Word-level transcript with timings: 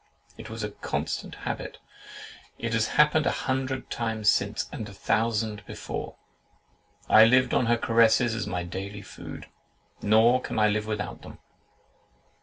—"It 0.35 0.49
was 0.49 0.63
a 0.63 0.71
constant 0.71 1.35
habit; 1.45 1.77
it 2.57 2.73
has 2.73 2.87
happened 2.97 3.27
a 3.27 3.45
hundred 3.45 3.91
times 3.91 4.29
since, 4.31 4.67
and 4.71 4.89
a 4.89 4.95
thousand 4.95 5.63
before. 5.67 6.15
I 7.07 7.23
lived 7.25 7.53
on 7.53 7.67
her 7.67 7.77
caresses 7.77 8.33
as 8.33 8.47
my 8.47 8.63
daily 8.63 9.03
food, 9.03 9.45
nor 10.01 10.41
can 10.41 10.57
I 10.57 10.69
live 10.69 10.87
without 10.87 11.21
them." 11.21 11.37